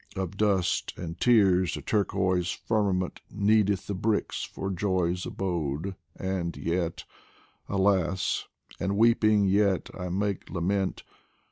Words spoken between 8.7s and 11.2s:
and weeping yet I make lament